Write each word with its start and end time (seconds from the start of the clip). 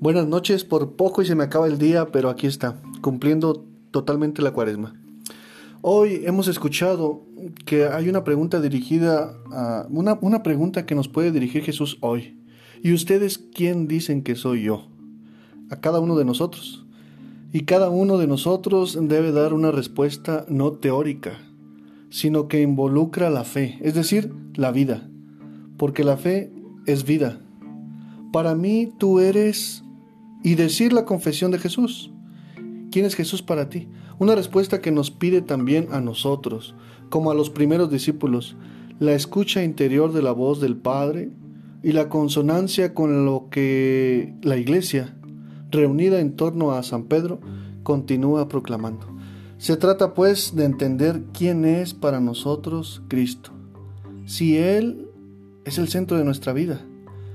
Buenas 0.00 0.26
noches, 0.26 0.64
por 0.64 0.96
poco 0.96 1.20
y 1.20 1.26
se 1.26 1.34
me 1.34 1.44
acaba 1.44 1.66
el 1.66 1.76
día, 1.76 2.06
pero 2.06 2.30
aquí 2.30 2.46
está, 2.46 2.80
cumpliendo 3.02 3.66
totalmente 3.90 4.40
la 4.40 4.50
cuaresma. 4.50 4.98
Hoy 5.82 6.22
hemos 6.24 6.48
escuchado 6.48 7.20
que 7.66 7.84
hay 7.84 8.08
una 8.08 8.24
pregunta 8.24 8.62
dirigida 8.62 9.34
a 9.52 9.86
una, 9.90 10.18
una 10.22 10.42
pregunta 10.42 10.86
que 10.86 10.94
nos 10.94 11.08
puede 11.08 11.32
dirigir 11.32 11.64
Jesús 11.64 11.98
hoy. 12.00 12.40
¿Y 12.82 12.94
ustedes 12.94 13.36
quién 13.54 13.88
dicen 13.88 14.22
que 14.22 14.36
soy 14.36 14.62
yo? 14.62 14.88
A 15.68 15.76
cada 15.82 16.00
uno 16.00 16.16
de 16.16 16.24
nosotros. 16.24 16.86
Y 17.52 17.66
cada 17.66 17.90
uno 17.90 18.16
de 18.16 18.26
nosotros 18.26 18.98
debe 18.98 19.32
dar 19.32 19.52
una 19.52 19.70
respuesta 19.70 20.46
no 20.48 20.72
teórica, 20.72 21.32
sino 22.08 22.48
que 22.48 22.62
involucra 22.62 23.28
la 23.28 23.44
fe, 23.44 23.78
es 23.82 23.92
decir, 23.92 24.32
la 24.54 24.72
vida. 24.72 25.06
Porque 25.76 26.04
la 26.04 26.16
fe 26.16 26.50
es 26.86 27.04
vida. 27.04 27.42
Para 28.32 28.54
mí 28.54 28.90
tú 28.98 29.20
eres 29.20 29.84
y 30.42 30.54
decir 30.54 30.92
la 30.92 31.04
confesión 31.04 31.50
de 31.50 31.58
Jesús. 31.58 32.10
¿Quién 32.90 33.04
es 33.04 33.14
Jesús 33.14 33.42
para 33.42 33.68
ti? 33.68 33.88
Una 34.18 34.34
respuesta 34.34 34.80
que 34.80 34.90
nos 34.90 35.10
pide 35.10 35.42
también 35.42 35.88
a 35.92 36.00
nosotros, 36.00 36.74
como 37.08 37.30
a 37.30 37.34
los 37.34 37.50
primeros 37.50 37.90
discípulos, 37.90 38.56
la 38.98 39.12
escucha 39.12 39.62
interior 39.62 40.12
de 40.12 40.22
la 40.22 40.32
voz 40.32 40.60
del 40.60 40.76
Padre 40.76 41.30
y 41.82 41.92
la 41.92 42.08
consonancia 42.08 42.94
con 42.94 43.24
lo 43.24 43.48
que 43.50 44.34
la 44.42 44.56
Iglesia, 44.56 45.16
reunida 45.70 46.20
en 46.20 46.36
torno 46.36 46.72
a 46.72 46.82
San 46.82 47.04
Pedro, 47.04 47.40
continúa 47.82 48.48
proclamando. 48.48 49.06
Se 49.58 49.76
trata 49.76 50.14
pues 50.14 50.54
de 50.54 50.64
entender 50.64 51.22
quién 51.32 51.64
es 51.64 51.94
para 51.94 52.20
nosotros 52.20 53.02
Cristo. 53.08 53.52
Si 54.26 54.56
Él 54.56 55.08
es 55.64 55.78
el 55.78 55.88
centro 55.88 56.16
de 56.16 56.24
nuestra 56.24 56.52
vida, 56.52 56.84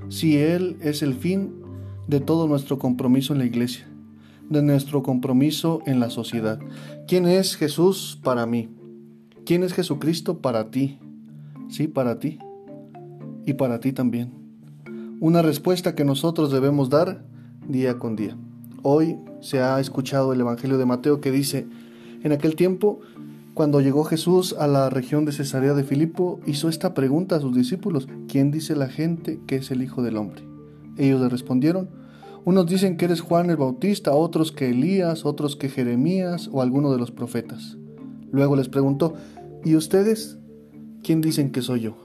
si 0.08 0.36
Él 0.36 0.76
es 0.80 1.02
el 1.02 1.14
fin 1.14 1.65
de 2.06 2.20
todo 2.20 2.46
nuestro 2.46 2.78
compromiso 2.78 3.32
en 3.32 3.40
la 3.40 3.46
iglesia, 3.46 3.86
de 4.48 4.62
nuestro 4.62 5.02
compromiso 5.02 5.80
en 5.86 6.00
la 6.00 6.10
sociedad. 6.10 6.58
¿Quién 7.08 7.26
es 7.26 7.56
Jesús 7.56 8.18
para 8.22 8.46
mí? 8.46 8.68
¿Quién 9.44 9.62
es 9.62 9.72
Jesucristo 9.72 10.38
para 10.38 10.70
ti? 10.70 10.98
Sí, 11.68 11.88
para 11.88 12.18
ti. 12.18 12.38
Y 13.44 13.54
para 13.54 13.80
ti 13.80 13.92
también. 13.92 14.32
Una 15.20 15.42
respuesta 15.42 15.94
que 15.94 16.04
nosotros 16.04 16.52
debemos 16.52 16.90
dar 16.90 17.24
día 17.66 17.98
con 17.98 18.16
día. 18.16 18.36
Hoy 18.82 19.18
se 19.40 19.60
ha 19.60 19.80
escuchado 19.80 20.32
el 20.32 20.40
Evangelio 20.40 20.78
de 20.78 20.86
Mateo 20.86 21.20
que 21.20 21.32
dice, 21.32 21.66
en 22.22 22.32
aquel 22.32 22.54
tiempo, 22.54 23.00
cuando 23.54 23.80
llegó 23.80 24.04
Jesús 24.04 24.54
a 24.58 24.66
la 24.66 24.90
región 24.90 25.24
de 25.24 25.32
Cesarea 25.32 25.74
de 25.74 25.84
Filipo, 25.84 26.40
hizo 26.46 26.68
esta 26.68 26.94
pregunta 26.94 27.36
a 27.36 27.40
sus 27.40 27.54
discípulos, 27.54 28.08
¿quién 28.28 28.50
dice 28.50 28.76
la 28.76 28.88
gente 28.88 29.40
que 29.46 29.56
es 29.56 29.70
el 29.70 29.82
Hijo 29.82 30.02
del 30.02 30.16
Hombre? 30.16 30.55
Ellos 30.96 31.20
le 31.20 31.28
respondieron, 31.28 31.88
unos 32.44 32.66
dicen 32.66 32.96
que 32.96 33.06
eres 33.06 33.20
Juan 33.20 33.50
el 33.50 33.56
Bautista, 33.56 34.12
otros 34.12 34.52
que 34.52 34.70
Elías, 34.70 35.24
otros 35.24 35.56
que 35.56 35.68
Jeremías 35.68 36.48
o 36.52 36.62
alguno 36.62 36.92
de 36.92 36.98
los 36.98 37.10
profetas. 37.10 37.76
Luego 38.30 38.56
les 38.56 38.68
preguntó, 38.68 39.14
¿y 39.64 39.74
ustedes? 39.74 40.38
¿Quién 41.02 41.20
dicen 41.20 41.50
que 41.50 41.62
soy 41.62 41.80
yo? 41.80 41.96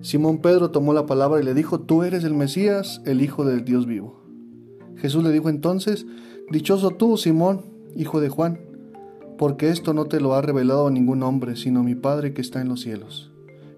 Simón 0.00 0.38
Pedro 0.38 0.70
tomó 0.70 0.92
la 0.92 1.06
palabra 1.06 1.40
y 1.40 1.44
le 1.44 1.54
dijo, 1.54 1.80
tú 1.80 2.02
eres 2.02 2.24
el 2.24 2.34
Mesías, 2.34 3.00
el 3.04 3.20
Hijo 3.20 3.44
del 3.44 3.64
Dios 3.64 3.86
vivo. 3.86 4.22
Jesús 4.96 5.22
le 5.22 5.30
dijo 5.30 5.48
entonces, 5.48 6.06
Dichoso 6.50 6.92
tú, 6.92 7.18
Simón, 7.18 7.60
hijo 7.94 8.20
de 8.20 8.30
Juan, 8.30 8.58
porque 9.36 9.68
esto 9.68 9.92
no 9.92 10.06
te 10.06 10.18
lo 10.18 10.32
ha 10.32 10.40
revelado 10.40 10.88
ningún 10.88 11.22
hombre, 11.22 11.56
sino 11.56 11.82
mi 11.82 11.94
Padre 11.94 12.32
que 12.32 12.40
está 12.40 12.62
en 12.62 12.68
los 12.68 12.80
cielos. 12.80 13.30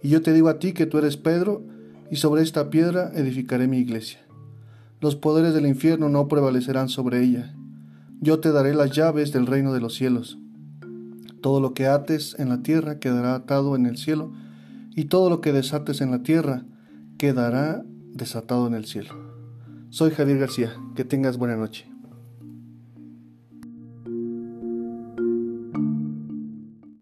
Y 0.02 0.08
yo 0.08 0.22
te 0.22 0.33
digo 0.33 0.48
a 0.48 0.61
ti 0.61 0.72
que 0.72 0.86
tú 0.86 0.98
eres 0.98 1.17
Pedro, 1.17 1.62
y 2.11 2.16
sobre 2.16 2.42
esta 2.42 2.70
piedra 2.70 3.12
edificaré 3.14 3.69
mi 3.69 3.78
iglesia. 3.78 4.20
Los 5.00 5.16
poderes 5.16 5.55
del 5.55 5.66
infierno 5.66 6.08
no 6.08 6.28
prevalecerán 6.28 6.89
sobre 6.89 7.22
ella. 7.22 7.55
Yo 8.20 8.40
te 8.40 8.52
daré 8.52 8.74
las 8.74 8.90
llaves 8.90 9.33
del 9.33 9.46
reino 9.46 9.73
de 9.73 9.80
los 9.80 9.95
cielos. 9.95 10.39
Todo 11.40 11.61
lo 11.61 11.73
que 11.73 11.86
ates 11.86 12.36
en 12.39 12.48
la 12.51 12.62
tierra 12.62 12.98
quedará 12.98 13.34
atado 13.34 13.77
en 13.77 13.86
el 13.86 13.96
cielo, 13.96 14.33
y 14.95 15.05
todo 15.05 15.30
lo 15.30 15.40
que 15.40 15.52
desates 15.52 16.01
en 16.01 16.11
la 16.11 16.23
tierra 16.23 16.64
quedará 17.17 17.83
desatado 18.13 18.67
en 18.67 18.74
el 18.74 18.84
cielo. 18.84 19.14
Soy 19.89 20.11
Javier 20.11 20.39
García, 20.39 20.74
que 20.95 21.05
tengas 21.05 21.39
buena 21.39 21.57
noche. 21.57 21.89